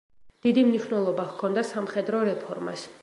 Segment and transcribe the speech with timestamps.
[0.45, 2.89] დიდი მნიშვნელობა ჰქონდა სამხედრო რეფორმას.